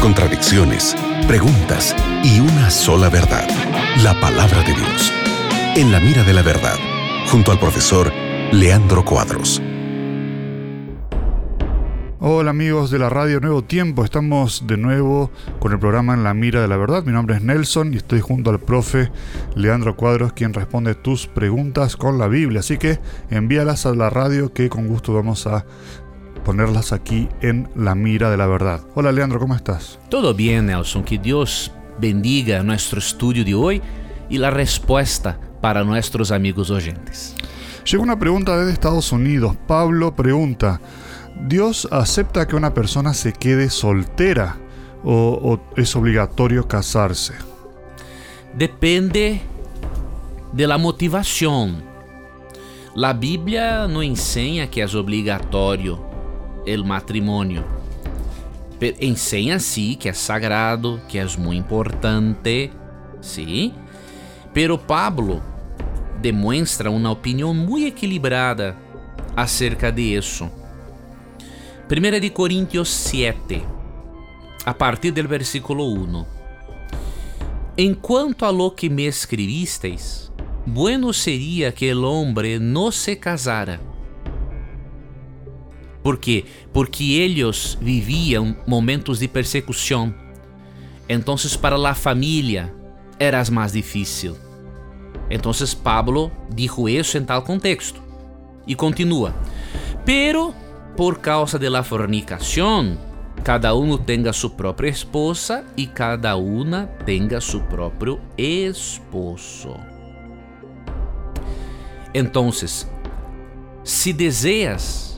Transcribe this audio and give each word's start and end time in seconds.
contradicciones, 0.00 0.94
preguntas 1.26 1.96
y 2.22 2.40
una 2.40 2.70
sola 2.70 3.08
verdad, 3.08 3.48
la 4.02 4.12
palabra 4.20 4.58
de 4.62 4.74
Dios. 4.74 5.12
En 5.74 5.90
la 5.90 6.00
mira 6.00 6.22
de 6.22 6.34
la 6.34 6.42
verdad, 6.42 6.76
junto 7.30 7.50
al 7.50 7.58
profesor 7.58 8.12
Leandro 8.52 9.02
Cuadros. 9.06 9.62
Hola 12.24 12.50
amigos 12.50 12.90
de 12.90 12.98
la 12.98 13.08
radio 13.08 13.40
Nuevo 13.40 13.64
Tiempo, 13.64 14.04
estamos 14.04 14.66
de 14.66 14.76
nuevo 14.76 15.30
con 15.58 15.72
el 15.72 15.78
programa 15.78 16.14
En 16.14 16.24
la 16.24 16.34
Mira 16.34 16.60
de 16.60 16.68
la 16.68 16.76
Verdad. 16.76 17.02
Mi 17.02 17.12
nombre 17.12 17.34
es 17.34 17.42
Nelson 17.42 17.94
y 17.94 17.96
estoy 17.96 18.20
junto 18.20 18.50
al 18.50 18.60
profe 18.60 19.10
Leandro 19.56 19.96
Cuadros, 19.96 20.34
quien 20.34 20.52
responde 20.52 20.94
tus 20.94 21.26
preguntas 21.26 21.96
con 21.96 22.18
la 22.18 22.28
Biblia. 22.28 22.60
Así 22.60 22.76
que 22.76 23.00
envíalas 23.30 23.86
a 23.86 23.94
la 23.94 24.08
radio 24.10 24.52
que 24.52 24.68
con 24.68 24.86
gusto 24.86 25.14
vamos 25.14 25.46
a 25.46 25.64
ponerlas 26.42 26.92
aquí 26.92 27.28
en 27.40 27.68
la 27.74 27.94
Mira 27.94 28.30
de 28.30 28.36
la 28.36 28.46
Verdad. 28.46 28.80
Hola 28.94 29.12
Leandro, 29.12 29.38
¿cómo 29.38 29.54
estás? 29.54 29.98
Todo 30.08 30.34
bien, 30.34 30.66
Nelson. 30.66 31.04
Que 31.04 31.18
Dios 31.18 31.72
bendiga 31.98 32.62
nuestro 32.62 32.98
estudio 32.98 33.44
de 33.44 33.54
hoy 33.54 33.82
y 34.28 34.38
la 34.38 34.50
respuesta 34.50 35.38
para 35.60 35.84
nuestros 35.84 36.30
amigos 36.30 36.70
oyentes. 36.70 37.34
Llegó 37.84 38.02
una 38.02 38.18
pregunta 38.18 38.56
desde 38.56 38.72
Estados 38.72 39.12
Unidos. 39.12 39.56
Pablo 39.66 40.14
pregunta. 40.14 40.80
¿Dios 41.46 41.88
acepta 41.90 42.46
que 42.46 42.56
una 42.56 42.74
persona 42.74 43.14
se 43.14 43.32
quede 43.32 43.70
soltera 43.70 44.56
o, 45.04 45.58
es 45.76 45.96
obligatorio 45.96 46.68
casarse? 46.68 47.34
Depende 48.54 49.40
de 50.52 50.66
la 50.66 50.78
motivación. 50.78 51.82
La 52.94 53.14
Biblia 53.14 53.88
no 53.88 54.02
enseña 54.02 54.68
que 54.68 54.82
es 54.82 54.94
obligatorio 54.94 56.11
el 56.66 56.84
matrimonio. 56.84 57.64
Enseña 58.80 59.58
sí 59.58 59.96
que 59.96 60.08
es 60.08 60.18
sagrado, 60.18 61.00
que 61.08 61.20
es 61.20 61.38
muy 61.38 61.56
importante, 61.56 62.72
sí. 63.20 63.72
Pero 64.52 64.80
Pablo 64.80 65.40
demuestra 66.20 66.90
una 66.90 67.10
opinión 67.10 67.56
muy 67.56 67.86
equilibrada 67.86 68.76
acerca 69.36 69.90
de 69.92 70.16
eso. 70.16 70.50
1 71.90 72.20
de 72.20 72.32
Coríntios 72.32 72.88
7, 72.88 73.62
a 74.64 74.76
partir 74.76 75.12
do 75.12 75.28
versículo 75.28 75.84
1. 75.84 76.26
Enquanto 77.76 78.46
a 78.46 78.52
lo 78.52 78.74
que 78.74 78.88
me 78.88 79.06
escribisteis, 79.06 80.30
bueno 80.64 81.12
seria 81.12 81.72
que 81.72 81.92
o 81.92 82.02
homem 82.04 82.58
não 82.58 82.90
se 82.92 83.16
casara. 83.16 83.91
¿Por 86.02 86.18
quê? 86.18 86.44
Porque 86.72 87.12
eles 87.14 87.78
viviam 87.80 88.56
momentos 88.66 89.20
de 89.20 89.28
persecução. 89.28 90.14
Então, 91.08 91.36
para 91.60 91.76
a 91.76 91.94
família 91.94 92.72
era 93.18 93.42
mais 93.50 93.72
difícil. 93.72 94.36
Então, 95.30 95.52
Pablo 95.82 96.30
dijo 96.52 96.88
isso 96.88 97.16
em 97.16 97.24
tal 97.24 97.42
contexto. 97.42 98.02
E 98.66 98.74
continua. 98.74 99.34
Pero 100.04 100.54
por 100.96 101.20
causa 101.20 101.58
de 101.58 101.68
la 101.68 101.82
cada 103.42 103.74
uno 103.74 103.98
tenga 103.98 104.32
su 104.32 104.54
propia 104.54 104.88
esposa 104.88 105.64
y 105.76 105.86
cada 105.86 106.36
una 106.36 106.86
tenga 107.04 107.40
su 107.40 107.62
propio 107.62 108.20
esposo. 108.36 109.76
Entonces, 112.14 112.86
si 113.82 114.12
deseas 114.12 115.11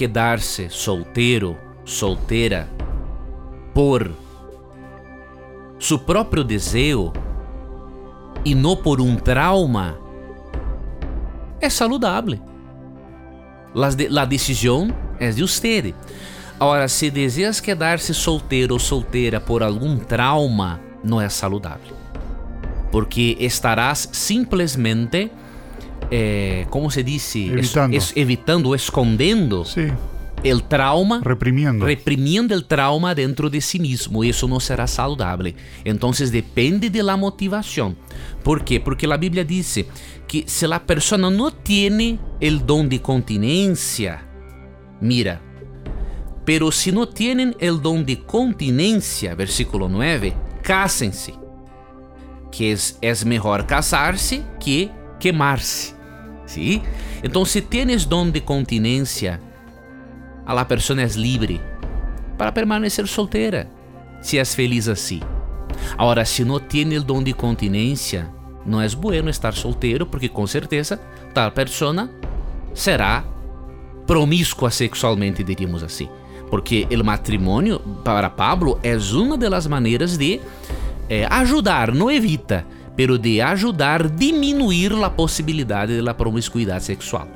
quedarse 0.00 0.70
solteiro, 0.70 1.58
solteira, 1.84 2.66
por 3.74 4.10
su 5.78 5.98
próprio 5.98 6.42
desejo 6.42 7.12
e 8.42 8.54
não 8.54 8.74
por 8.74 8.98
um 8.98 9.16
trauma, 9.16 9.98
é 11.60 11.68
saludável. 11.68 12.40
de, 13.94 14.08
la 14.08 14.24
decisión 14.24 14.94
es 15.18 15.36
de 15.36 15.42
usted. 15.42 15.94
Ahora, 16.58 16.88
si 16.88 17.10
deseas 17.10 17.60
quedarse 17.60 18.14
solteiro 18.14 18.72
ou 18.72 18.80
solteira 18.80 19.38
por 19.38 19.62
algum 19.62 19.98
trauma, 19.98 20.80
não 21.04 21.20
é 21.20 21.28
saudável. 21.28 21.94
Porque 22.90 23.36
estarás 23.38 24.08
simplesmente, 24.12 25.30
eh, 26.10 26.66
como 26.70 26.90
se 26.90 27.04
diz? 27.04 27.36
Evitando. 27.36 27.96
Es, 27.96 28.10
es, 28.10 28.16
evitando, 28.16 28.74
escondendo 28.74 29.64
sí. 29.64 29.86
el 30.42 30.64
trauma. 30.64 31.20
Reprimiendo. 31.22 31.84
Reprimiendo 31.84 32.54
el 32.54 32.64
trauma 32.64 33.14
dentro 33.14 33.48
de 33.48 33.60
sí 33.60 33.78
mismo. 33.78 34.24
Eso 34.24 34.48
no 34.48 34.60
será 34.60 34.86
saludable. 34.86 35.54
Entonces 35.84 36.32
depende 36.32 36.90
de 36.90 37.02
la 37.02 37.16
motivación. 37.16 37.96
¿Por 38.42 38.64
qué? 38.64 38.80
Porque 38.80 39.06
la 39.06 39.16
Biblia 39.16 39.44
dice 39.44 39.86
que 40.26 40.44
se 40.46 40.68
la 40.68 40.84
persona 40.86 41.30
no 41.30 41.50
tiene 41.50 42.18
el 42.40 42.64
don 42.64 42.88
de 42.88 43.02
continencia, 43.02 44.24
mira, 45.00 45.40
pero 46.44 46.70
si 46.72 46.92
no 46.92 47.08
tienen 47.08 47.54
el 47.58 47.82
don 47.82 48.06
de 48.06 48.22
continencia, 48.22 49.34
versículo 49.34 49.88
9, 49.88 50.32
cásense, 50.62 51.34
que 52.50 52.72
es, 52.72 52.98
es 53.00 53.24
mejor 53.24 53.66
casarse 53.66 54.42
que 54.58 54.90
quemarse, 55.18 55.94
¿sí? 56.50 56.82
Entonces, 57.22 57.52
si 57.52 57.62
tienes 57.62 58.08
don 58.08 58.32
de 58.32 58.44
continencia, 58.44 59.40
a 60.44 60.54
la 60.54 60.66
persona 60.66 61.04
es 61.04 61.16
libre 61.16 61.60
para 62.36 62.52
permanecer 62.52 63.06
soltera, 63.06 63.68
si 64.20 64.38
es 64.38 64.56
feliz 64.56 64.88
así. 64.88 65.20
Ahora, 65.96 66.24
si 66.24 66.44
no 66.44 66.58
tiene 66.58 66.96
el 66.96 67.06
don 67.06 67.22
de 67.22 67.32
continencia, 67.32 68.28
não 68.66 68.80
é 68.80 68.88
bueno 68.88 69.30
estar 69.30 69.54
solteiro 69.54 70.04
porque 70.06 70.28
com 70.28 70.46
certeza 70.46 71.00
tal 71.32 71.50
persona 71.50 72.10
será 72.74 73.24
promíscua 74.06 74.70
sexualmente, 74.70 75.44
diríamos 75.44 75.82
assim. 75.82 76.08
Porque 76.50 76.86
o 76.90 77.04
matrimônio, 77.04 77.78
para 78.04 78.28
Pablo, 78.28 78.78
é 78.82 78.96
uma 79.14 79.38
das 79.38 79.66
maneiras 79.66 80.18
de 80.18 80.40
eh, 81.08 81.26
ajudar, 81.30 81.94
não 81.94 82.10
evita, 82.10 82.66
pero 83.00 83.16
de 83.16 83.40
ajudar 83.40 84.04
a 84.04 84.08
diminuir 84.08 84.92
a 85.02 85.08
possibilidade 85.08 86.02
da 86.02 86.12
promiscuidade 86.12 86.84
sexual. 86.84 87.26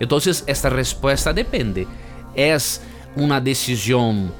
Então, 0.00 0.18
esta 0.48 0.68
resposta 0.68 1.32
depende. 1.32 1.86
É 2.34 2.56
uma 3.14 3.40
decisão 3.40 4.32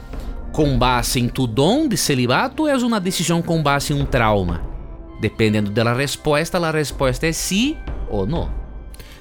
com 0.50 0.76
base 0.76 1.20
em 1.20 1.28
tu 1.28 1.46
dom 1.46 1.86
de 1.86 1.96
celibato 1.96 2.64
ou 2.64 2.68
é 2.68 2.74
uma 2.74 2.98
decisão 2.98 3.40
com 3.40 3.62
base 3.62 3.92
em 3.92 4.02
um 4.02 4.04
trauma? 4.04 4.60
Dependiendo 5.20 5.70
de 5.70 5.84
la 5.84 5.94
respuesta, 5.94 6.58
la 6.58 6.72
respuesta 6.72 7.28
es 7.28 7.36
sí 7.36 7.76
o 8.10 8.26
no. 8.26 8.50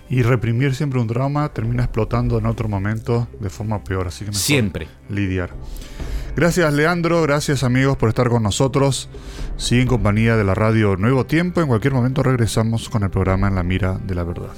Y 0.10 0.24
reprimir 0.24 0.74
siempre 0.74 1.00
un 1.00 1.06
trauma 1.06 1.48
termina 1.50 1.84
explotando 1.84 2.40
en 2.40 2.48
otro 2.48 2.68
momento 2.68 3.28
de 3.40 3.52
forma 3.52 3.84
peor, 3.84 4.08
así 4.08 4.26
que 4.26 4.34
siempre 4.34 4.88
lidiar. 5.10 5.52
Gracias 6.36 6.74
Leandro, 6.74 7.22
gracias 7.22 7.64
amigos 7.64 7.98
por 7.98 8.10
estar 8.10 8.30
con 8.30 8.44
nosotros. 8.44 9.10
Sigue 9.58 9.82
en 9.82 9.88
compañía 9.88 10.38
de 10.38 10.44
la 10.44 10.56
radio 10.56 10.96
Nuevo 10.96 11.26
Tiempo. 11.26 11.62
En 11.62 11.68
cualquier 11.68 11.94
momento 11.94 12.24
regresamos 12.24 12.90
con 12.90 13.04
el 13.04 13.10
programa 13.10 13.48
En 13.48 13.56
la 13.56 13.64
Mira 13.64 14.00
de 14.04 14.16
la 14.16 14.24
Verdad. 14.24 14.54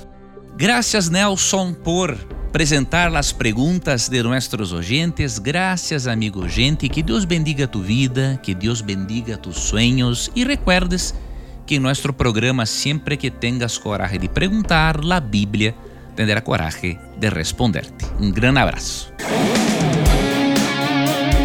Gracias 0.58 1.10
Nelson 1.10 1.76
por 1.76 2.16
presentar 2.52 3.12
las 3.12 3.34
preguntas 3.34 4.12
de 4.12 4.22
nuestros 4.22 4.72
oyentes. 4.72 5.42
Gracias 5.42 6.06
amigo 6.06 6.44
gente. 6.48 6.88
Que 6.90 7.02
Dios 7.02 7.28
bendiga 7.28 7.70
tu 7.70 7.82
vida, 7.82 8.40
que 8.42 8.54
Dios 8.54 8.86
bendiga 8.86 9.42
tus 9.42 9.58
sueños 9.58 10.32
y 10.36 10.44
recuerdes 10.44 11.16
que 11.66 11.78
en 11.78 11.84
nuestro 11.84 12.16
programa, 12.16 12.66
siempre 12.68 13.18
que 13.18 13.32
tengas 13.32 13.80
coraje 13.80 14.20
de 14.20 14.30
preguntar, 14.30 15.04
la 15.04 15.20
Biblia 15.20 15.74
tendrá 16.16 16.44
coraje 16.44 17.00
de 17.20 17.30
responderte. 17.30 18.06
Un 18.20 18.32
gran 18.32 18.58
abrazo. 18.58 19.12